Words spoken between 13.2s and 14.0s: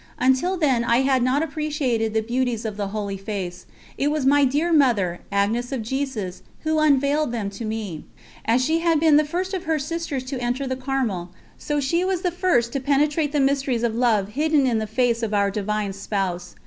the mysteries of